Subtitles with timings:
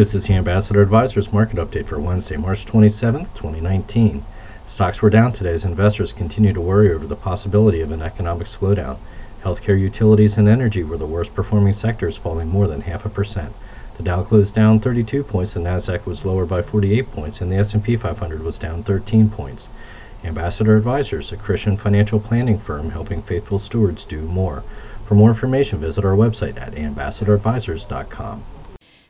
[0.00, 4.24] This is the Ambassador Advisors market update for Wednesday, March 27th, 2019.
[4.66, 8.46] Stocks were down today as investors continue to worry over the possibility of an economic
[8.46, 8.96] slowdown.
[9.42, 13.52] Healthcare, utilities, and energy were the worst performing sectors, falling more than half a percent.
[13.98, 17.56] The Dow closed down 32 points, the Nasdaq was lower by 48 points, and the
[17.56, 19.68] S&P 500 was down 13 points.
[20.24, 24.64] Ambassador Advisors, a Christian financial planning firm helping faithful stewards do more.
[25.04, 28.44] For more information, visit our website at ambassadoradvisors.com.